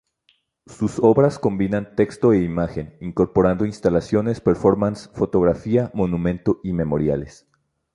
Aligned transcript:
Sus 0.65 0.97
obras 0.97 1.37
combinan 1.37 1.95
texto 1.95 2.33
e 2.33 2.41
imagen, 2.41 2.97
incorporando 3.01 3.67
instalaciones, 3.67 4.41
performances, 4.41 5.09
fotografía, 5.13 5.91
monumento 5.93 6.59
y 6.63 6.73
memoriales. 6.73 7.47